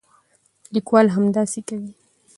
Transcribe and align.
لیکوال 0.73 1.07
همداسې 1.15 1.59
کوي. 1.67 1.91